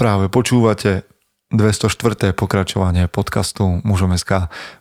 Práve 0.00 0.32
počúvate 0.32 1.04
204. 1.52 2.32
pokračovanie 2.32 3.04
podcastu 3.04 3.84
Mužom. 3.84 4.16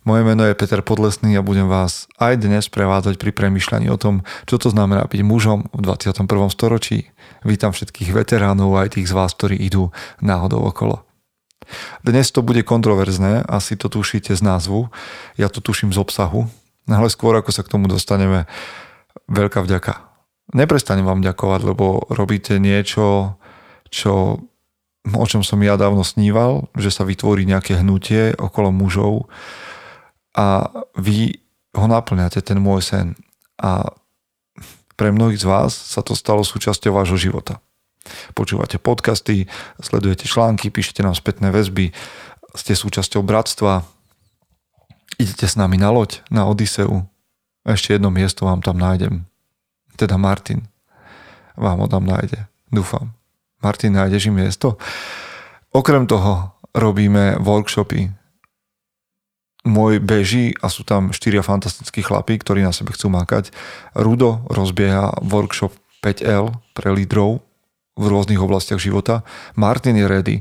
Moje 0.08 0.22
meno 0.24 0.48
je 0.48 0.56
Peter 0.56 0.80
Podlesný 0.80 1.36
a 1.36 1.44
budem 1.44 1.68
vás 1.68 2.08
aj 2.24 2.40
dnes 2.40 2.72
prevádzať 2.72 3.20
pri 3.20 3.36
premyšľaní 3.36 3.92
o 3.92 4.00
tom, 4.00 4.24
čo 4.48 4.56
to 4.56 4.72
znamená 4.72 5.04
byť 5.12 5.20
mužom 5.20 5.68
v 5.76 5.82
21. 5.84 6.24
storočí. 6.56 7.12
Vítam 7.44 7.76
všetkých 7.76 8.16
veteránov 8.16 8.80
aj 8.80 8.96
tých 8.96 9.12
z 9.12 9.14
vás, 9.20 9.36
ktorí 9.36 9.60
idú 9.60 9.92
náhodou 10.24 10.64
okolo. 10.64 11.04
Dnes 12.00 12.32
to 12.32 12.40
bude 12.40 12.64
kontroverzné, 12.64 13.44
asi 13.44 13.76
to 13.76 13.92
tušíte 13.92 14.32
z 14.32 14.40
názvu, 14.40 14.88
ja 15.36 15.52
to 15.52 15.60
tuším 15.60 15.92
z 15.92 16.00
obsahu, 16.00 16.48
ale 16.88 17.12
skôr 17.12 17.36
ako 17.36 17.52
sa 17.52 17.68
k 17.68 17.76
tomu 17.76 17.92
dostaneme, 17.92 18.48
veľká 19.28 19.68
vďaka. 19.68 20.00
Neprestanem 20.56 21.04
vám 21.04 21.20
ďakovať, 21.20 21.76
lebo 21.76 22.08
robíte 22.08 22.56
niečo, 22.56 23.36
čo 23.92 24.48
o 25.16 25.26
čom 25.26 25.42
som 25.46 25.62
ja 25.64 25.80
dávno 25.80 26.04
sníval, 26.04 26.68
že 26.76 26.92
sa 26.92 27.08
vytvorí 27.08 27.48
nejaké 27.48 27.80
hnutie 27.80 28.36
okolo 28.36 28.74
mužov 28.74 29.30
a 30.36 30.70
vy 30.98 31.40
ho 31.74 31.86
naplňate, 31.86 32.42
ten 32.42 32.58
môj 32.58 32.82
sen. 32.84 33.08
A 33.60 33.94
pre 35.00 35.16
mnohých 35.16 35.40
z 35.40 35.48
vás 35.48 35.72
sa 35.72 36.04
to 36.04 36.18
stalo 36.18 36.44
súčasťou 36.44 36.96
vášho 36.96 37.16
života. 37.16 37.64
Počúvate 38.34 38.82
podcasty, 38.82 39.46
sledujete 39.80 40.26
články, 40.26 40.74
píšete 40.74 41.06
nám 41.06 41.14
spätné 41.14 41.54
väzby, 41.54 41.94
ste 42.58 42.74
súčasťou 42.74 43.22
bratstva, 43.22 43.86
idete 45.22 45.46
s 45.46 45.60
nami 45.60 45.78
na 45.78 45.94
loď, 45.94 46.24
na 46.34 46.48
Odiseu. 46.50 47.06
Ešte 47.68 48.00
jedno 48.00 48.10
miesto 48.10 48.48
vám 48.48 48.64
tam 48.64 48.80
nájdem. 48.80 49.28
Teda 50.00 50.16
Martin 50.16 50.66
vám 51.60 51.84
ho 51.84 51.88
tam 51.92 52.08
nájde. 52.08 52.48
Dúfam. 52.72 53.19
Martin, 53.60 53.92
nájdeš 53.92 54.32
im 54.32 54.40
miesto? 54.40 54.80
Okrem 55.76 56.08
toho 56.08 56.56
robíme 56.72 57.36
workshopy. 57.44 58.08
Môj 59.68 60.00
beží 60.00 60.56
a 60.64 60.72
sú 60.72 60.88
tam 60.88 61.12
štyria 61.12 61.44
fantastickí 61.44 62.00
chlapí, 62.00 62.40
ktorí 62.40 62.64
na 62.64 62.72
sebe 62.72 62.96
chcú 62.96 63.12
makať. 63.12 63.52
Rudo 64.00 64.48
rozbieha 64.48 65.20
workshop 65.20 65.76
5L 66.00 66.56
pre 66.72 66.96
lídrov 66.96 67.44
v 68.00 68.04
rôznych 68.08 68.40
oblastiach 68.40 68.80
života. 68.80 69.28
Martin 69.60 70.00
je 70.00 70.08
ready 70.08 70.36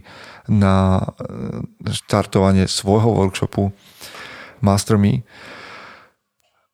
na 0.47 1.03
eh, 1.03 1.91
štartovanie 1.91 2.70
svojho 2.70 3.10
workshopu 3.10 3.75
Master 4.62 4.94
Me. 4.94 5.27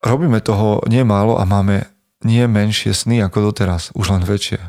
Robíme 0.05 0.45
toho 0.45 0.85
nie 0.85 1.01
málo 1.01 1.41
a 1.41 1.49
máme 1.49 1.89
nie 2.21 2.45
menšie 2.45 2.93
sny 2.93 3.25
ako 3.25 3.53
doteraz, 3.53 3.97
už 3.97 4.13
len 4.13 4.25
väčšie. 4.29 4.61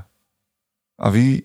A 0.96 1.08
vy 1.12 1.44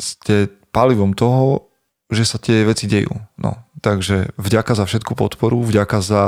ste 0.00 0.48
palivom 0.74 1.14
toho, 1.14 1.70
že 2.10 2.26
sa 2.26 2.42
tie 2.42 2.66
veci 2.66 2.90
dejú. 2.90 3.14
No, 3.38 3.54
takže 3.80 4.34
vďaka 4.34 4.74
za 4.74 4.84
všetku 4.84 5.14
podporu, 5.14 5.62
vďaka 5.62 5.98
za 6.02 6.22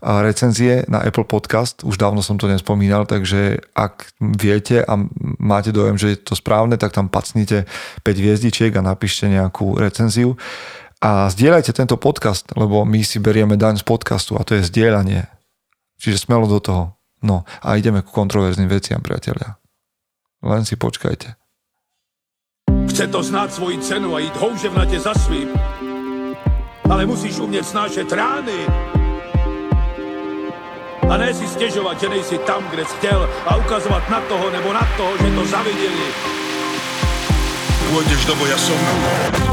recenzie 0.00 0.88
na 0.88 1.04
Apple 1.04 1.28
Podcast, 1.28 1.84
už 1.84 2.00
dávno 2.00 2.24
som 2.24 2.40
to 2.40 2.48
nespomínal, 2.48 3.04
takže 3.04 3.60
ak 3.76 4.16
viete 4.16 4.80
a 4.80 4.96
máte 5.36 5.76
dojem, 5.76 6.00
že 6.00 6.16
je 6.16 6.24
to 6.24 6.32
správne, 6.32 6.80
tak 6.80 6.96
tam 6.96 7.12
pacnite 7.12 7.68
5 8.00 8.08
hviezdičiek 8.16 8.72
a 8.80 8.80
napíšte 8.80 9.28
nejakú 9.28 9.76
recenziu. 9.76 10.40
A 11.04 11.28
zdieľajte 11.32 11.72
tento 11.72 11.96
podcast, 12.00 12.48
lebo 12.56 12.84
my 12.84 13.00
si 13.04 13.20
berieme 13.20 13.56
daň 13.60 13.80
z 13.80 13.84
podcastu 13.84 14.36
a 14.36 14.44
to 14.44 14.56
je 14.56 14.68
zdieľanie. 14.68 15.28
Čiže 16.00 16.28
smelo 16.28 16.48
do 16.48 16.60
toho. 16.60 16.96
No 17.20 17.44
a 17.60 17.76
ideme 17.76 18.00
ku 18.00 18.12
kontroverzným 18.12 18.68
veciam, 18.68 19.04
priatelia. 19.04 19.60
Len 20.40 20.64
si 20.64 20.80
počkajte. 20.80 21.39
Chce 23.00 23.08
to 23.08 23.22
znát 23.22 23.48
svoji 23.52 23.78
cenu 23.78 24.14
a 24.14 24.18
jít 24.18 24.36
houževnatě 24.36 25.00
za 25.00 25.14
svým. 25.14 25.48
Ale 26.90 27.06
musíš 27.06 27.38
umět 27.38 27.64
snášet 27.64 28.12
rány. 28.12 28.60
A 31.08 31.16
ne 31.16 31.34
si 31.34 31.48
stěžovat, 31.48 32.00
že 32.00 32.08
nejsi 32.08 32.38
tam, 32.38 32.68
kde 32.70 32.84
jsi 32.84 32.96
chtěl 32.96 33.30
a 33.46 33.56
ukazovat 33.56 34.10
na 34.10 34.20
toho 34.20 34.50
nebo 34.50 34.72
na 34.72 34.88
toho, 34.96 35.12
že 35.16 35.34
to 35.34 35.44
zaviděli. 35.46 36.06
Pôjdeš 37.88 38.20
do 38.28 38.36
boja 38.36 38.58
som. 38.60 38.76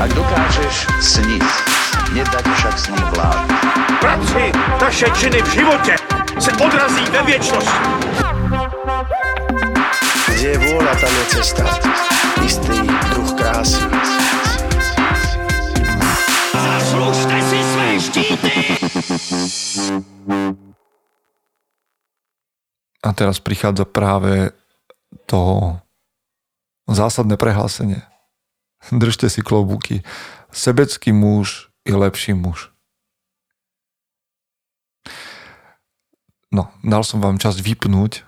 Ak 0.04 0.12
dokážeš 0.12 0.76
sniť, 1.00 1.48
nedať 2.20 2.46
však 2.52 2.76
sním 2.80 3.08
vlád. 3.16 3.48
Práci, 4.04 4.52
taše 4.80 5.08
činy 5.16 5.42
v 5.42 5.50
životě 5.50 5.96
se 6.40 6.52
odrazí 6.52 7.06
ve 7.16 7.22
věčnosti. 7.24 7.88
Kde 10.36 10.48
je 10.54 10.58
vôľa, 10.60 10.94
tam 11.02 11.12
je 11.16 11.26
cesta. 11.34 11.64
Istý 12.46 12.78
druh 13.10 13.27
krásy. 13.48 13.80
Zaslužte 16.52 17.38
si 17.42 17.60
své 17.64 17.88
štíty! 18.00 18.52
A 23.04 23.10
teraz 23.16 23.40
prichádza 23.40 23.88
práve 23.88 24.52
to 25.32 25.72
zásadné 26.92 27.40
prehlásenie. 27.40 28.04
Držte 28.92 29.32
si 29.32 29.40
klobúky. 29.40 30.04
Sebecký 30.52 31.16
muž 31.16 31.72
je 31.88 31.96
lepší 31.96 32.36
muž. 32.36 32.68
No, 36.52 36.72
dal 36.84 37.04
som 37.04 37.24
vám 37.24 37.40
čas 37.40 37.60
vypnúť 37.64 38.24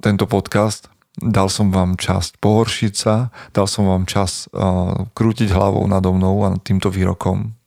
tento 0.00 0.24
podcast. 0.28 0.88
Dal 1.18 1.50
som 1.50 1.74
vám 1.74 1.98
čas 1.98 2.30
pohoršiť 2.38 2.94
sa, 2.94 3.34
dal 3.50 3.66
som 3.66 3.90
vám 3.90 4.06
čas 4.06 4.46
uh, 4.54 5.10
krútiť 5.18 5.50
hlavou 5.50 5.82
nado 5.90 6.14
mnou 6.14 6.46
a 6.46 6.54
týmto 6.62 6.94
výrokom. 6.94 7.58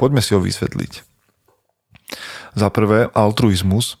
Poďme 0.00 0.24
si 0.24 0.32
ho 0.32 0.40
vysvetliť. 0.40 1.04
Za 2.56 2.68
prvé, 2.72 3.12
altruizmus. 3.12 4.00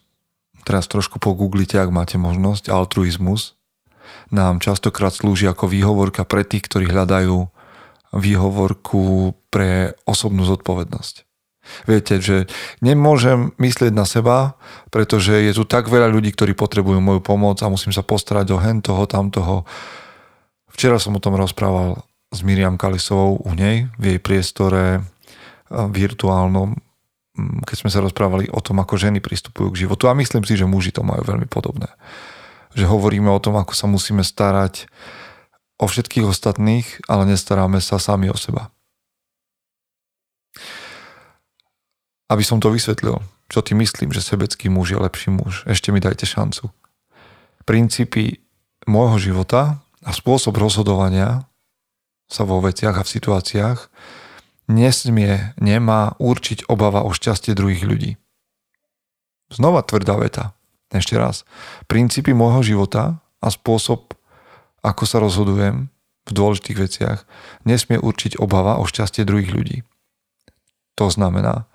Teraz 0.64 0.88
trošku 0.90 1.22
pogooglite, 1.22 1.78
ak 1.78 1.92
máte 1.92 2.16
možnosť. 2.16 2.72
Altruizmus 2.72 3.54
nám 4.34 4.58
častokrát 4.58 5.14
slúži 5.14 5.46
ako 5.46 5.70
výhovorka 5.70 6.26
pre 6.26 6.42
tých, 6.42 6.66
ktorí 6.66 6.90
hľadajú 6.90 7.48
výhovorku 8.10 9.34
pre 9.54 9.94
osobnú 10.06 10.42
zodpovednosť. 10.42 11.29
Viete, 11.84 12.20
že 12.20 12.46
nemôžem 12.84 13.54
myslieť 13.56 13.92
na 13.94 14.04
seba, 14.04 14.58
pretože 14.88 15.32
je 15.32 15.52
tu 15.54 15.64
tak 15.64 15.88
veľa 15.88 16.10
ľudí, 16.10 16.34
ktorí 16.34 16.52
potrebujú 16.54 16.98
moju 16.98 17.20
pomoc 17.22 17.60
a 17.62 17.72
musím 17.72 17.90
sa 17.90 18.04
postarať 18.04 18.52
o 18.54 18.58
hen 18.58 18.82
toho, 18.84 19.04
tamtoho. 19.06 19.64
Včera 20.70 21.00
som 21.02 21.16
o 21.16 21.22
tom 21.22 21.36
rozprával 21.36 22.00
s 22.30 22.40
Miriam 22.46 22.78
Kalisovou 22.78 23.42
u 23.42 23.50
nej 23.54 23.90
v 23.98 24.14
jej 24.14 24.20
priestore 24.22 24.82
eh, 24.96 25.02
virtuálnom, 25.70 26.78
mm, 27.36 27.66
keď 27.66 27.76
sme 27.76 27.90
sa 27.90 28.00
rozprávali 28.00 28.46
o 28.54 28.60
tom, 28.62 28.78
ako 28.78 28.94
ženy 28.94 29.18
pristupujú 29.18 29.74
k 29.74 29.86
životu. 29.86 30.06
A 30.06 30.14
myslím 30.14 30.46
si, 30.46 30.54
že 30.54 30.68
muži 30.68 30.94
to 30.94 31.02
majú 31.02 31.26
veľmi 31.26 31.50
podobné. 31.50 31.90
Že 32.78 32.86
hovoríme 32.86 33.28
o 33.34 33.42
tom, 33.42 33.58
ako 33.58 33.74
sa 33.74 33.90
musíme 33.90 34.22
starať 34.22 34.86
o 35.80 35.88
všetkých 35.88 36.28
ostatných, 36.28 36.86
ale 37.10 37.24
nestaráme 37.24 37.82
sa 37.82 37.98
sami 37.98 38.30
o 38.30 38.36
seba. 38.38 38.70
Aby 42.30 42.46
som 42.46 42.62
to 42.62 42.70
vysvetlil, 42.70 43.18
čo 43.50 43.58
ty 43.58 43.74
myslím, 43.74 44.14
že 44.14 44.22
sebecký 44.22 44.70
muž 44.70 44.94
je 44.94 44.98
lepší 45.02 45.34
muž. 45.34 45.66
Ešte 45.66 45.90
mi 45.90 45.98
dajte 45.98 46.30
šancu. 46.30 46.70
Princípy 47.66 48.38
môjho 48.86 49.18
života 49.18 49.82
a 50.06 50.10
spôsob 50.14 50.54
rozhodovania 50.54 51.50
sa 52.30 52.46
vo 52.46 52.62
veciach 52.62 52.94
a 52.94 53.02
v 53.02 53.12
situáciách 53.18 53.78
nesmie, 54.70 55.50
nemá 55.58 56.14
určiť 56.22 56.70
obava 56.70 57.02
o 57.02 57.10
šťastie 57.10 57.58
druhých 57.58 57.82
ľudí. 57.82 58.14
Znova 59.50 59.82
tvrdá 59.82 60.14
veta. 60.14 60.54
Ešte 60.94 61.18
raz. 61.18 61.42
Princípy 61.90 62.30
môjho 62.30 62.62
života 62.62 63.18
a 63.42 63.48
spôsob, 63.50 64.14
ako 64.86 65.02
sa 65.06 65.18
rozhodujem 65.18 65.90
v 66.26 66.30
dôležitých 66.30 66.78
veciach, 66.78 67.18
nesmie 67.66 67.98
určiť 67.98 68.38
obava 68.38 68.78
o 68.78 68.86
šťastie 68.86 69.26
druhých 69.26 69.50
ľudí. 69.50 69.78
To 70.94 71.10
znamená, 71.10 71.69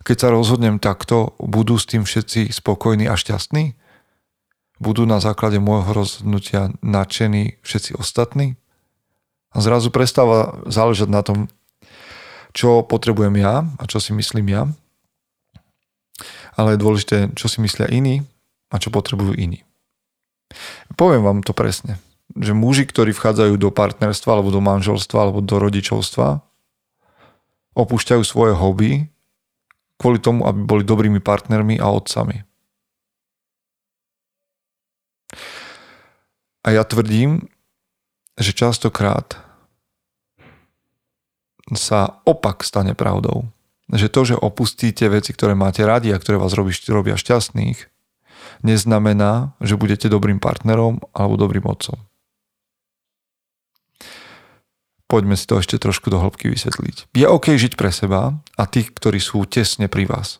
keď 0.00 0.16
sa 0.16 0.28
rozhodnem 0.32 0.80
takto, 0.80 1.36
budú 1.36 1.76
s 1.76 1.84
tým 1.84 2.08
všetci 2.08 2.48
spokojní 2.50 3.04
a 3.04 3.20
šťastní? 3.20 3.76
Budú 4.80 5.04
na 5.04 5.20
základe 5.20 5.60
môjho 5.60 5.92
rozhodnutia 5.92 6.72
nadšení 6.80 7.60
všetci 7.60 8.00
ostatní? 8.00 8.56
A 9.52 9.60
zrazu 9.60 9.92
prestáva 9.92 10.56
záležať 10.64 11.08
na 11.12 11.20
tom, 11.20 11.52
čo 12.56 12.80
potrebujem 12.80 13.36
ja 13.38 13.66
a 13.76 13.84
čo 13.84 14.00
si 14.00 14.16
myslím 14.16 14.48
ja. 14.48 14.62
Ale 16.56 16.74
je 16.74 16.82
dôležité, 16.82 17.16
čo 17.36 17.46
si 17.46 17.60
myslia 17.60 17.86
iní 17.92 18.24
a 18.72 18.80
čo 18.80 18.88
potrebujú 18.88 19.36
iní. 19.36 19.62
Poviem 20.96 21.22
vám 21.22 21.40
to 21.46 21.52
presne, 21.54 22.00
že 22.34 22.56
muži, 22.56 22.86
ktorí 22.86 23.14
vchádzajú 23.14 23.54
do 23.58 23.70
partnerstva 23.70 24.38
alebo 24.38 24.50
do 24.50 24.62
manželstva 24.64 25.18
alebo 25.28 25.44
do 25.44 25.56
rodičovstva, 25.60 26.42
opúšťajú 27.74 28.22
svoje 28.26 28.52
hobby 28.56 29.06
kvôli 30.00 30.16
tomu, 30.16 30.48
aby 30.48 30.64
boli 30.64 30.82
dobrými 30.82 31.20
partnermi 31.20 31.76
a 31.76 31.92
otcami. 31.92 32.40
A 36.64 36.68
ja 36.72 36.84
tvrdím, 36.88 37.44
že 38.40 38.56
častokrát 38.56 39.36
sa 41.76 42.24
opak 42.24 42.64
stane 42.64 42.96
pravdou. 42.96 43.52
Že 43.90 44.08
to, 44.08 44.20
že 44.34 44.36
opustíte 44.40 45.04
veci, 45.12 45.36
ktoré 45.36 45.52
máte 45.52 45.84
radi 45.84 46.14
a 46.14 46.20
ktoré 46.20 46.40
vás 46.40 46.56
robí, 46.56 46.72
robia 46.88 47.20
šťastných, 47.20 47.78
neznamená, 48.64 49.54
že 49.60 49.76
budete 49.76 50.08
dobrým 50.08 50.40
partnerom 50.40 51.04
alebo 51.12 51.36
dobrým 51.36 51.66
otcom. 51.66 52.09
Poďme 55.10 55.34
si 55.34 55.42
to 55.42 55.58
ešte 55.58 55.74
trošku 55.82 56.06
do 56.06 56.22
hĺbky 56.22 56.46
vysvetliť. 56.54 57.10
Je 57.18 57.26
OK 57.26 57.50
žiť 57.58 57.74
pre 57.74 57.90
seba 57.90 58.38
a 58.54 58.62
tých, 58.70 58.94
ktorí 58.94 59.18
sú 59.18 59.42
tesne 59.42 59.90
pri 59.90 60.06
vás. 60.06 60.38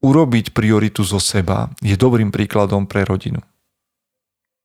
Urobiť 0.00 0.56
prioritu 0.56 1.04
zo 1.04 1.20
seba 1.20 1.68
je 1.84 1.92
dobrým 1.92 2.32
príkladom 2.32 2.88
pre 2.88 3.04
rodinu. 3.04 3.44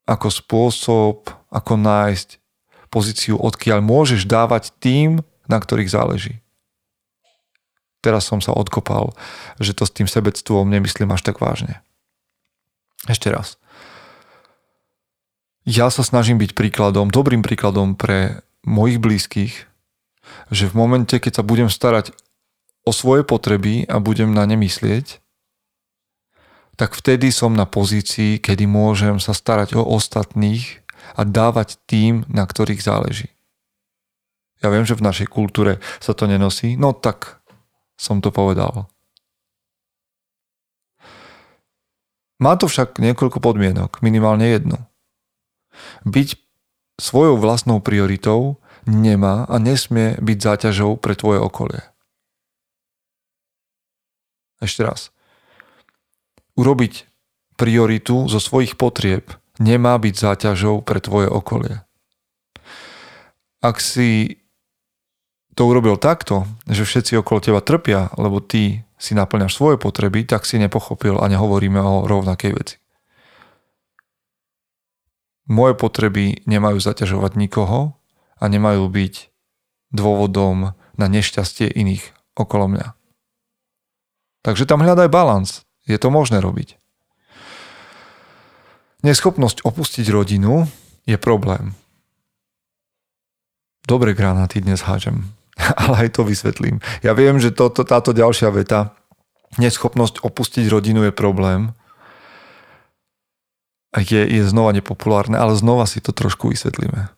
Ako 0.08 0.32
spôsob, 0.32 1.28
ako 1.52 1.72
nájsť 1.76 2.40
pozíciu, 2.88 3.36
odkiaľ 3.36 3.84
môžeš 3.84 4.24
dávať 4.24 4.72
tým, 4.80 5.20
na 5.44 5.60
ktorých 5.60 5.92
záleží. 5.92 6.40
Teraz 8.00 8.32
som 8.32 8.40
sa 8.40 8.56
odkopal, 8.56 9.12
že 9.60 9.76
to 9.76 9.84
s 9.84 9.92
tým 9.92 10.08
sebectvom 10.08 10.72
nemyslím 10.72 11.12
až 11.12 11.20
tak 11.20 11.36
vážne. 11.36 11.84
Ešte 13.04 13.28
raz 13.28 13.60
ja 15.62 15.86
sa 15.94 16.02
snažím 16.02 16.42
byť 16.42 16.58
príkladom, 16.58 17.10
dobrým 17.10 17.42
príkladom 17.46 17.94
pre 17.94 18.42
mojich 18.66 18.98
blízkych, 18.98 19.54
že 20.50 20.64
v 20.66 20.74
momente, 20.74 21.14
keď 21.14 21.42
sa 21.42 21.46
budem 21.46 21.70
starať 21.70 22.14
o 22.82 22.90
svoje 22.90 23.22
potreby 23.22 23.86
a 23.86 24.02
budem 24.02 24.34
na 24.34 24.42
ne 24.42 24.58
myslieť, 24.58 25.22
tak 26.74 26.98
vtedy 26.98 27.30
som 27.30 27.54
na 27.54 27.62
pozícii, 27.62 28.42
kedy 28.42 28.66
môžem 28.66 29.22
sa 29.22 29.36
starať 29.36 29.78
o 29.78 29.86
ostatných 29.86 30.82
a 31.14 31.22
dávať 31.22 31.78
tým, 31.86 32.26
na 32.26 32.42
ktorých 32.42 32.82
záleží. 32.82 33.30
Ja 34.62 34.70
viem, 34.70 34.86
že 34.86 34.98
v 34.98 35.06
našej 35.06 35.30
kultúre 35.30 35.82
sa 36.02 36.14
to 36.14 36.26
nenosí, 36.26 36.74
no 36.74 36.94
tak 36.94 37.42
som 37.94 38.18
to 38.18 38.34
povedal. 38.34 38.90
Má 42.42 42.58
to 42.58 42.66
však 42.66 42.98
niekoľko 42.98 43.38
podmienok, 43.38 44.02
minimálne 44.02 44.50
jednu 44.50 44.82
byť 46.06 46.28
svojou 47.00 47.40
vlastnou 47.40 47.80
prioritou 47.82 48.62
nemá 48.86 49.46
a 49.46 49.56
nesmie 49.58 50.18
byť 50.18 50.38
záťažou 50.38 50.98
pre 50.98 51.14
tvoje 51.14 51.38
okolie. 51.38 51.82
Ešte 54.62 54.86
raz. 54.86 55.10
Urobiť 56.54 57.08
prioritu 57.58 58.30
zo 58.30 58.38
svojich 58.38 58.78
potrieb 58.78 59.34
nemá 59.58 59.98
byť 59.98 60.14
záťažou 60.14 60.82
pre 60.86 61.02
tvoje 61.02 61.26
okolie. 61.30 61.82
Ak 63.62 63.78
si 63.78 64.42
to 65.54 65.68
urobil 65.68 66.00
takto, 66.00 66.48
že 66.66 66.86
všetci 66.86 67.20
okolo 67.20 67.38
teba 67.38 67.60
trpia, 67.60 68.10
lebo 68.16 68.40
ty 68.40 68.82
si 68.96 69.12
naplňaš 69.12 69.52
svoje 69.54 69.76
potreby, 69.76 70.24
tak 70.24 70.46
si 70.46 70.56
nepochopil 70.58 71.18
a 71.18 71.26
nehovoríme 71.28 71.78
o 71.78 72.06
rovnakej 72.06 72.52
veci. 72.54 72.76
Moje 75.50 75.74
potreby 75.74 76.46
nemajú 76.46 76.78
zaťažovať 76.78 77.34
nikoho 77.34 77.98
a 78.38 78.44
nemajú 78.46 78.86
byť 78.86 79.14
dôvodom 79.90 80.74
na 80.96 81.06
nešťastie 81.06 81.66
iných 81.66 82.14
okolo 82.38 82.70
mňa. 82.70 82.88
Takže 84.42 84.66
tam 84.66 84.82
hľadaj 84.82 85.08
balans. 85.10 85.62
Je 85.86 85.98
to 85.98 86.10
možné 86.14 86.38
robiť. 86.38 86.78
Neschopnosť 89.02 89.66
opustiť 89.66 90.06
rodinu 90.14 90.70
je 91.06 91.18
problém. 91.18 91.74
Dobre 93.82 94.14
granáty 94.14 94.62
dnes 94.62 94.86
hážem, 94.86 95.34
ale 95.82 96.06
aj 96.06 96.18
to 96.18 96.22
vysvetlím. 96.22 96.78
Ja 97.02 97.18
viem, 97.18 97.42
že 97.42 97.50
toto, 97.50 97.82
táto 97.82 98.14
ďalšia 98.14 98.54
veta, 98.54 98.94
neschopnosť 99.58 100.22
opustiť 100.22 100.70
rodinu 100.70 101.02
je 101.10 101.12
problém, 101.12 101.74
je, 104.00 104.24
je 104.24 104.42
znova 104.48 104.72
nepopulárne, 104.72 105.36
ale 105.36 105.52
znova 105.52 105.84
si 105.84 106.00
to 106.00 106.16
trošku 106.16 106.48
vysvetlíme. 106.48 107.12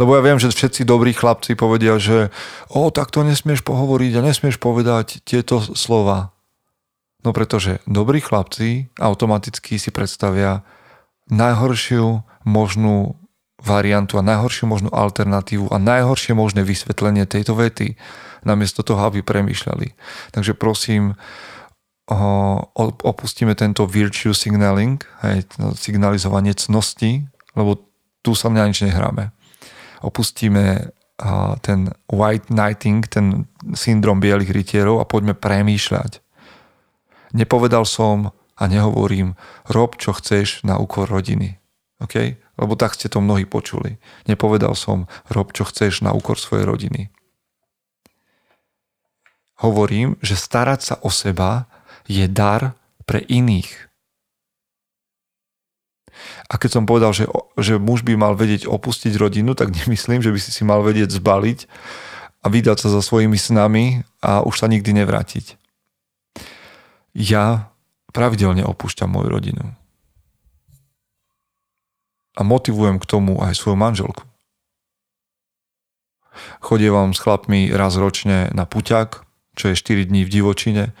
Lebo 0.00 0.16
ja 0.16 0.24
viem, 0.24 0.40
že 0.40 0.52
všetci 0.52 0.88
dobrí 0.88 1.12
chlapci 1.12 1.52
povedia, 1.52 2.00
že 2.00 2.32
o, 2.72 2.88
tak 2.88 3.12
to 3.12 3.24
nesmieš 3.24 3.60
pohovoriť 3.60 4.12
a 4.16 4.24
nesmieš 4.24 4.56
povedať 4.56 5.20
tieto 5.24 5.60
slova. 5.60 6.32
No 7.24 7.36
pretože 7.36 7.84
dobrí 7.84 8.24
chlapci 8.24 8.88
automaticky 8.96 9.76
si 9.76 9.90
predstavia 9.92 10.64
najhoršiu 11.28 12.24
možnú 12.46 13.18
variantu 13.60 14.20
a 14.20 14.26
najhoršiu 14.26 14.64
možnú 14.68 14.90
alternatívu 14.92 15.72
a 15.72 15.76
najhoršie 15.80 16.36
možné 16.36 16.62
vysvetlenie 16.62 17.24
tejto 17.26 17.56
vety, 17.56 17.98
namiesto 18.46 18.86
toho, 18.86 19.00
aby 19.10 19.26
premýšľali. 19.26 19.96
Takže 20.30 20.54
prosím, 20.54 21.18
opustíme 23.02 23.58
tento 23.58 23.82
virtue 23.86 24.30
signaling, 24.30 25.02
hej, 25.26 25.42
signalizovanie 25.74 26.54
cnosti, 26.54 27.26
lebo 27.58 27.82
tu 28.22 28.38
sa 28.38 28.46
mňa 28.46 28.62
nič 28.70 28.86
nehráme. 28.86 29.34
Opustíme 30.06 30.94
ten 31.64 31.90
white 32.12 32.52
knighting, 32.52 33.08
ten 33.08 33.50
syndrom 33.74 34.20
bielých 34.20 34.52
rytierov 34.52 35.02
a 35.02 35.08
poďme 35.08 35.34
premýšľať. 35.34 36.20
Nepovedal 37.34 37.82
som 37.88 38.30
a 38.56 38.62
nehovorím, 38.70 39.34
rob 39.66 39.98
čo 39.98 40.14
chceš 40.14 40.62
na 40.62 40.78
úkor 40.78 41.08
rodiny. 41.08 41.58
Okay? 41.98 42.36
Lebo 42.60 42.76
tak 42.76 42.94
ste 42.94 43.08
to 43.08 43.24
mnohí 43.24 43.48
počuli. 43.48 43.96
Nepovedal 44.28 44.76
som, 44.76 45.08
rob 45.32 45.50
čo 45.56 45.64
chceš 45.64 46.04
na 46.04 46.12
úkor 46.12 46.36
svojej 46.36 46.68
rodiny. 46.68 47.08
Hovorím, 49.64 50.20
že 50.20 50.36
starať 50.36 50.80
sa 50.84 50.94
o 51.00 51.08
seba 51.08 51.64
je 52.06 52.26
dar 52.30 52.74
pre 53.06 53.22
iných. 53.22 53.86
A 56.46 56.56
keď 56.56 56.70
som 56.80 56.84
povedal, 56.88 57.12
že, 57.12 57.28
že 57.58 57.76
muž 57.76 58.06
by 58.06 58.16
mal 58.16 58.34
vedieť 58.38 58.66
opustiť 58.66 59.14
rodinu, 59.18 59.52
tak 59.52 59.74
nemyslím, 59.84 60.22
že 60.22 60.32
by 60.32 60.38
si 60.40 60.50
si 60.50 60.62
mal 60.62 60.82
vedieť 60.82 61.12
zbaliť 61.12 61.58
a 62.42 62.46
vydať 62.46 62.86
sa 62.86 62.88
za 62.90 63.02
svojimi 63.02 63.38
snami 63.38 64.06
a 64.22 64.42
už 64.46 64.62
sa 64.62 64.66
nikdy 64.70 64.94
nevrátiť. 65.02 65.58
Ja 67.16 67.72
pravidelne 68.12 68.62
opúšťam 68.64 69.08
moju 69.10 69.28
rodinu. 69.28 69.64
A 72.36 72.44
motivujem 72.44 73.00
k 73.00 73.08
tomu 73.08 73.40
aj 73.40 73.56
svoju 73.56 73.80
manželku. 73.80 74.22
Chodievam 76.60 77.16
s 77.16 77.24
chlapmi 77.24 77.72
raz 77.72 77.96
ročne 77.96 78.52
na 78.52 78.68
puťak, 78.68 79.24
čo 79.56 79.72
je 79.72 79.74
4 79.80 80.04
dní 80.12 80.28
v 80.28 80.32
divočine 80.32 80.92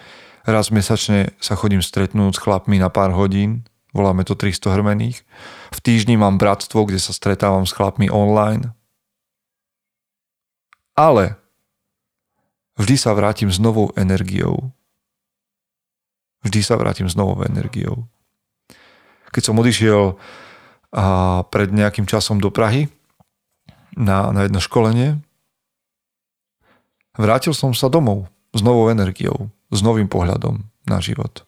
Raz 0.46 0.70
mesačne 0.70 1.34
sa 1.42 1.58
chodím 1.58 1.82
stretnúť 1.82 2.38
s 2.38 2.42
chlapmi 2.42 2.78
na 2.78 2.86
pár 2.86 3.10
hodín, 3.10 3.66
voláme 3.90 4.22
to 4.22 4.38
300 4.38 4.78
hrmených. 4.78 5.26
V 5.74 5.78
týždni 5.82 6.14
mám 6.14 6.38
bratstvo, 6.38 6.86
kde 6.86 7.02
sa 7.02 7.10
stretávam 7.10 7.66
s 7.66 7.74
chlapmi 7.74 8.06
online. 8.06 8.70
Ale 10.94 11.34
vždy 12.78 12.94
sa 12.94 13.10
vrátim 13.18 13.50
s 13.50 13.58
novou 13.58 13.90
energiou. 13.98 14.70
Vždy 16.46 16.62
sa 16.62 16.78
vrátim 16.78 17.10
s 17.10 17.18
novou 17.18 17.42
energiou. 17.42 18.06
Keď 19.34 19.42
som 19.50 19.58
odišiel 19.58 20.14
a 20.94 21.42
pred 21.50 21.74
nejakým 21.74 22.06
časom 22.06 22.38
do 22.38 22.54
Prahy 22.54 22.86
na, 23.98 24.30
na 24.30 24.46
jedno 24.46 24.62
školenie, 24.62 25.18
vrátil 27.18 27.50
som 27.50 27.74
sa 27.74 27.90
domov 27.90 28.30
s 28.54 28.62
novou 28.62 28.86
energiou 28.94 29.50
s 29.70 29.80
novým 29.82 30.06
pohľadom 30.06 30.62
na 30.86 30.98
život. 31.02 31.42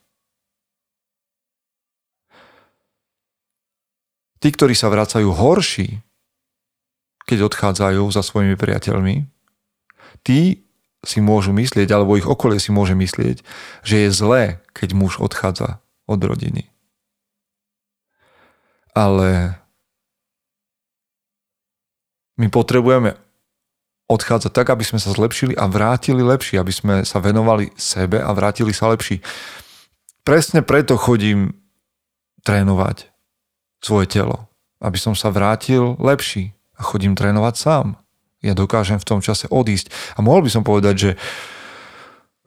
Tí, 4.38 4.48
ktorí 4.54 4.75
sa 4.75 4.87
vracajú 4.87 5.34
horší, 5.34 5.98
keď 7.26 7.50
odchádzajú 7.50 8.02
za 8.08 8.22
svojimi 8.22 8.54
priateľmi, 8.54 9.26
tí 10.22 10.62
si 11.02 11.18
môžu 11.22 11.54
myslieť, 11.54 11.90
alebo 11.94 12.18
ich 12.18 12.26
okolie 12.26 12.58
si 12.58 12.75
môže 12.75 12.94
myslieť, 12.94 13.42
že 13.87 13.96
je 14.06 14.10
zlé, 14.10 14.42
keď 14.75 14.94
muž 14.94 15.22
odchádza 15.22 15.78
od 16.06 16.20
rodiny. 16.22 16.70
Ale 18.94 19.58
my 22.38 22.46
potrebujeme 22.50 23.14
odchádzať 24.08 24.52
tak, 24.56 24.72
aby 24.72 24.82
sme 24.82 24.96
sa 24.96 25.12
zlepšili 25.12 25.52
a 25.52 25.68
vrátili 25.68 26.24
lepší, 26.24 26.56
aby 26.56 26.72
sme 26.72 26.94
sa 27.04 27.20
venovali 27.20 27.68
sebe 27.76 28.18
a 28.18 28.32
vrátili 28.32 28.72
sa 28.72 28.88
lepší. 28.88 29.20
Presne 30.24 30.64
preto 30.64 30.96
chodím 30.96 31.52
trénovať 32.42 33.12
svoje 33.84 34.08
telo, 34.08 34.48
aby 34.80 34.96
som 34.96 35.12
sa 35.12 35.28
vrátil 35.28 35.94
lepší 36.00 36.56
a 36.80 36.82
chodím 36.82 37.12
trénovať 37.12 37.54
sám. 37.60 37.86
Ja 38.40 38.56
dokážem 38.56 38.96
v 38.96 39.08
tom 39.08 39.20
čase 39.20 39.50
odísť. 39.50 39.92
A 40.16 40.24
mohol 40.24 40.46
by 40.46 40.50
som 40.50 40.62
povedať, 40.64 40.94
že 40.96 41.10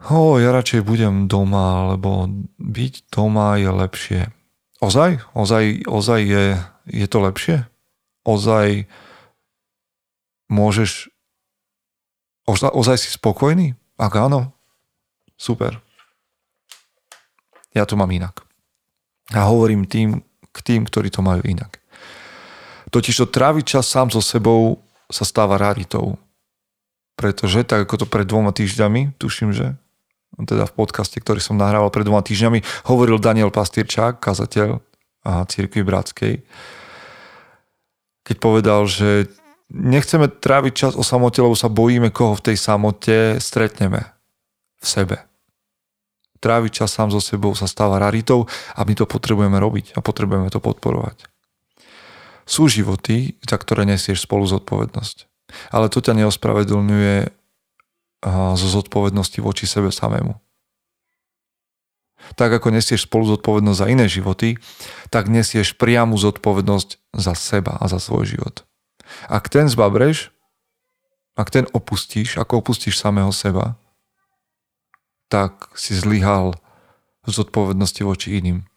oh, 0.10 0.40
ja 0.42 0.50
radšej 0.56 0.82
budem 0.82 1.28
doma, 1.28 1.94
lebo 1.94 2.32
byť 2.58 2.94
doma 3.12 3.60
je 3.60 3.70
lepšie. 3.70 4.22
Ozaj? 4.82 5.22
Ozaj, 5.38 5.86
ozaj 5.86 6.20
je, 6.26 6.46
je 6.90 7.06
to 7.06 7.18
lepšie? 7.22 7.70
Ozaj 8.26 8.90
môžeš 10.50 11.12
oza- 12.48 12.74
ozaj 12.74 12.98
si 12.98 13.10
spokojný? 13.14 13.74
Ak 13.98 14.18
áno, 14.18 14.54
super. 15.38 15.78
Ja 17.72 17.88
to 17.88 17.96
mám 17.96 18.12
inak. 18.12 18.44
A 19.32 19.48
hovorím 19.48 19.88
tým, 19.88 20.26
k 20.52 20.58
tým, 20.60 20.84
ktorí 20.84 21.08
to 21.08 21.24
majú 21.24 21.40
inak. 21.48 21.80
Totiž 22.92 23.24
to 23.24 23.28
tráviť 23.32 23.80
čas 23.80 23.88
sám 23.88 24.12
so 24.12 24.20
sebou 24.20 24.84
sa 25.08 25.24
stáva 25.24 25.56
raritou. 25.56 26.20
Pretože, 27.16 27.64
tak 27.64 27.88
ako 27.88 28.04
to 28.04 28.06
pred 28.08 28.28
dvoma 28.28 28.52
týždňami, 28.52 29.16
tuším, 29.16 29.56
že 29.56 29.80
teda 30.36 30.68
v 30.68 30.74
podcaste, 30.74 31.20
ktorý 31.20 31.44
som 31.44 31.60
nahrával 31.60 31.92
pred 31.92 32.08
dvoma 32.08 32.24
týždňami, 32.24 32.88
hovoril 32.88 33.20
Daniel 33.20 33.52
Pastýrčák, 33.52 34.20
kazateľ 34.20 34.80
a 35.28 35.46
církvy 35.46 35.86
bratskej, 35.86 36.34
keď 38.26 38.36
povedal, 38.42 38.88
že 38.90 39.30
nechceme 39.72 40.28
tráviť 40.28 40.74
čas 40.76 40.94
o 41.00 41.04
samote, 41.04 41.40
lebo 41.40 41.56
sa 41.56 41.72
bojíme, 41.72 42.12
koho 42.12 42.36
v 42.36 42.52
tej 42.52 42.58
samote 42.60 43.40
stretneme 43.40 44.12
v 44.84 44.86
sebe. 44.86 45.18
Tráviť 46.42 46.84
čas 46.84 46.90
sám 46.92 47.14
so 47.14 47.22
sebou 47.22 47.54
sa 47.54 47.70
stáva 47.70 48.02
raritou 48.02 48.50
a 48.74 48.82
my 48.84 48.94
to 48.98 49.06
potrebujeme 49.06 49.56
robiť 49.62 49.96
a 49.96 50.04
potrebujeme 50.04 50.50
to 50.50 50.58
podporovať. 50.58 51.30
Sú 52.50 52.68
životy, 52.68 53.38
za 53.46 53.56
ktoré 53.56 53.86
nesieš 53.86 54.26
spolu 54.26 54.44
zodpovednosť. 54.50 55.30
Ale 55.70 55.88
to 55.88 56.02
ťa 56.02 56.18
neospravedlňuje 56.18 57.16
zo 58.58 58.68
zodpovednosti 58.68 59.40
voči 59.40 59.70
sebe 59.70 59.94
samému. 59.94 60.36
Tak 62.38 62.62
ako 62.62 62.74
nesieš 62.74 63.10
spolu 63.10 63.30
zodpovednosť 63.38 63.80
za 63.82 63.90
iné 63.90 64.06
životy, 64.06 64.58
tak 65.10 65.30
nesieš 65.30 65.78
priamu 65.78 66.18
zodpovednosť 66.18 67.18
za 67.18 67.34
seba 67.38 67.78
a 67.82 67.86
za 67.90 67.98
svoj 67.98 68.26
život. 68.26 68.66
Ak 69.32 69.48
ten 69.48 69.68
zbabreš, 69.72 70.32
ak 71.36 71.48
ten 71.50 71.66
opustíš, 71.72 72.36
ako 72.38 72.62
opustíš 72.62 73.00
samého 73.00 73.32
seba, 73.32 73.80
tak 75.32 75.72
si 75.80 75.96
zlyhal 75.96 76.60
v 77.24 77.30
zodpovednosti 77.32 78.02
voči 78.04 78.36
iným. 78.36 78.68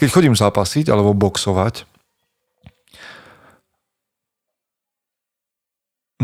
Keď 0.00 0.08
chodím 0.08 0.32
zápasiť 0.32 0.88
alebo 0.88 1.12
boxovať, 1.12 1.84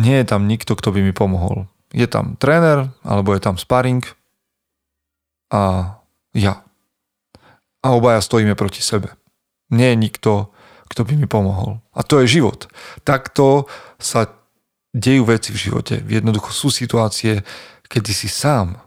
nie 0.00 0.16
je 0.18 0.26
tam 0.26 0.48
nikto, 0.48 0.72
kto 0.74 0.88
by 0.90 1.00
mi 1.04 1.12
pomohol. 1.12 1.68
Je 1.94 2.08
tam 2.10 2.34
tréner, 2.40 2.90
alebo 3.06 3.36
je 3.36 3.40
tam 3.44 3.60
sparring 3.60 4.02
a 5.52 5.94
ja. 6.34 6.64
A 7.84 7.94
obaja 7.94 8.24
stojíme 8.24 8.56
proti 8.58 8.82
sebe. 8.82 9.14
Nie 9.70 9.94
je 9.94 10.00
nikto, 10.00 10.53
kto 10.94 11.02
by 11.02 11.18
mi 11.18 11.26
pomohol. 11.26 11.82
A 11.90 12.06
to 12.06 12.22
je 12.22 12.38
život. 12.38 12.70
Takto 13.02 13.66
sa 13.98 14.30
dejú 14.94 15.26
veci 15.26 15.50
v 15.50 15.58
živote. 15.58 15.98
Jednoducho 16.06 16.54
sú 16.54 16.70
situácie, 16.70 17.42
kedy 17.90 18.14
si 18.14 18.30
sám 18.30 18.78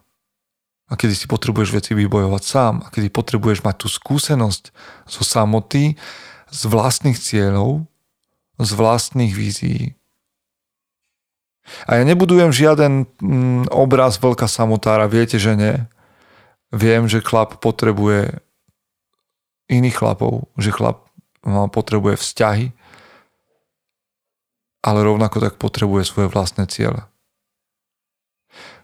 a 0.88 0.96
kedy 0.96 1.12
si 1.12 1.28
potrebuješ 1.28 1.76
veci 1.76 1.92
vybojovať 1.92 2.44
sám 2.48 2.74
a 2.80 2.88
kedy 2.88 3.12
potrebuješ 3.12 3.60
mať 3.68 3.76
tú 3.84 3.88
skúsenosť 3.92 4.72
zo 5.04 5.24
samoty, 5.28 6.00
z 6.48 6.62
vlastných 6.72 7.20
cieľov, 7.20 7.84
z 8.56 8.72
vlastných 8.72 9.36
vízií. 9.36 10.00
A 11.84 12.00
ja 12.00 12.04
nebudujem 12.08 12.56
žiaden 12.56 13.04
mm, 13.20 13.76
obraz 13.76 14.16
veľká 14.16 14.48
samotára, 14.48 15.12
viete, 15.12 15.36
že 15.36 15.60
nie. 15.60 15.76
Viem, 16.72 17.12
že 17.12 17.20
chlap 17.20 17.60
potrebuje 17.60 18.40
iných 19.68 20.00
chlapov, 20.00 20.48
že 20.56 20.72
chlap 20.72 21.07
potrebuje 21.48 22.20
vzťahy, 22.20 22.76
ale 24.84 25.00
rovnako 25.04 25.44
tak 25.44 25.54
potrebuje 25.60 26.04
svoje 26.08 26.28
vlastné 26.32 26.68
ciele. 26.68 27.08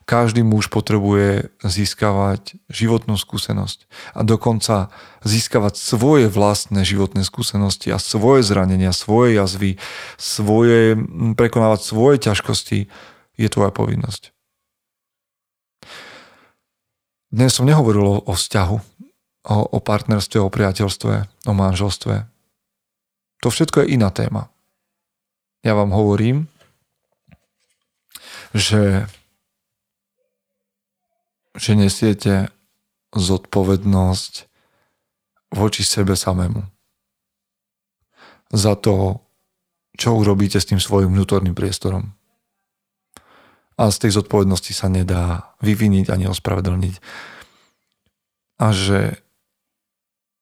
Každý 0.04 0.44
muž 0.44 0.68
potrebuje 0.68 1.56
získavať 1.64 2.60
životnú 2.68 3.16
skúsenosť 3.16 3.88
a 4.12 4.28
dokonca 4.28 4.92
získavať 5.24 5.80
svoje 5.80 6.28
vlastné 6.28 6.84
životné 6.84 7.24
skúsenosti 7.24 7.88
a 7.88 8.04
svoje 8.04 8.44
zranenia, 8.44 8.92
svoje 8.92 9.40
jazvy, 9.40 9.80
svoje, 10.20 11.00
prekonávať 11.40 11.80
svoje 11.88 12.20
ťažkosti 12.20 12.92
je 13.40 13.48
tvoja 13.48 13.72
povinnosť. 13.72 14.36
Dnes 17.32 17.56
som 17.56 17.64
nehovoril 17.64 18.28
o 18.28 18.34
vzťahu, 18.36 18.78
o, 19.50 19.56
o 19.72 19.80
partnerstve, 19.80 20.38
o 20.44 20.52
priateľstve, 20.52 21.48
o 21.48 21.54
manželstve. 21.56 22.33
To 23.44 23.52
všetko 23.52 23.84
je 23.84 24.00
iná 24.00 24.08
téma. 24.08 24.48
Ja 25.68 25.76
vám 25.76 25.92
hovorím, 25.92 26.48
že 28.56 29.08
že 31.54 31.78
nesiete 31.78 32.50
zodpovednosť 33.14 34.50
voči 35.54 35.86
sebe 35.86 36.18
samému. 36.18 36.66
Za 38.50 38.74
to, 38.74 39.22
čo 39.94 40.18
urobíte 40.18 40.58
s 40.58 40.66
tým 40.66 40.82
svojim 40.82 41.14
vnútorným 41.14 41.54
priestorom. 41.54 42.10
A 43.78 43.90
z 43.94 43.98
tej 44.02 44.18
zodpovednosti 44.18 44.74
sa 44.74 44.90
nedá 44.90 45.54
vyviniť 45.62 46.10
ani 46.10 46.26
ospravedlniť. 46.26 46.96
A 48.62 48.74
že 48.74 49.22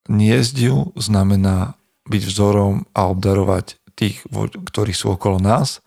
niesť 0.08 0.56
ju 0.56 0.78
znamená 0.96 1.76
byť 2.12 2.24
vzorom 2.28 2.84
a 2.92 3.08
obdarovať 3.08 3.80
tých, 3.96 4.28
ktorí 4.68 4.92
sú 4.92 5.16
okolo 5.16 5.40
nás. 5.40 5.80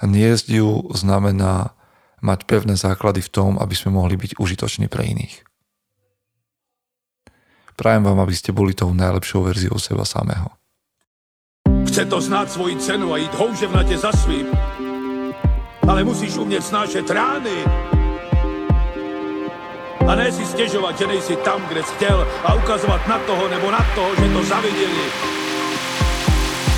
Niesť 0.00 0.46
ju 0.48 0.88
znamená 0.96 1.76
mať 2.24 2.48
pevné 2.48 2.74
základy 2.74 3.20
v 3.20 3.30
tom, 3.30 3.50
aby 3.60 3.74
sme 3.76 3.94
mohli 3.94 4.16
byť 4.16 4.40
užitoční 4.40 4.88
pre 4.88 5.04
iných. 5.04 5.44
Prajem 7.78 8.02
vám, 8.02 8.18
aby 8.18 8.34
ste 8.34 8.50
boli 8.50 8.74
tou 8.74 8.90
najlepšou 8.90 9.46
verziou 9.46 9.78
seba 9.78 10.02
samého. 10.02 10.50
Chce 11.86 12.04
to 12.10 12.18
znát 12.20 12.50
svoji 12.50 12.76
cenu 12.76 13.12
a 13.14 13.16
jít 13.16 13.34
houževnatě 13.34 13.98
za 13.98 14.12
svým. 14.12 14.46
Ale 15.88 16.04
musíš 16.04 16.36
umět 16.36 16.64
snášet 16.64 17.10
rány. 17.10 17.64
A 20.08 20.14
ne 20.14 20.32
si 20.32 20.46
stěžovat, 20.46 20.98
že 20.98 21.06
nejsi 21.06 21.36
tam, 21.36 21.62
kde 21.68 21.82
jsi 21.82 21.94
chtěl 21.94 22.28
a 22.44 22.54
ukazovat 22.54 23.08
na 23.08 23.18
toho 23.18 23.48
nebo 23.48 23.70
na 23.70 23.86
toho, 23.94 24.10
že 24.16 24.32
to 24.32 24.44
zaviděli. 24.44 25.04